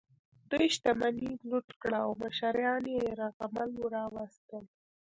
دوی 0.51 0.67
شتمني 0.75 1.23
یې 1.35 1.41
لوټ 1.49 1.67
کړه 1.81 1.99
او 2.05 2.11
مشران 2.23 2.81
یې 2.93 2.99
یرغمل 3.09 3.71
راوستل. 3.95 4.65